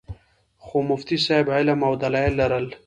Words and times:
خو 0.65 0.75
مفتي 0.89 1.17
صېب 1.25 1.45
علم 1.57 1.79
او 1.87 1.93
دلائل 2.03 2.33
لرل 2.41 2.67